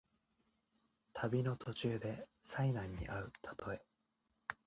[1.13, 3.83] 旅の途中で災難にあうたとえ。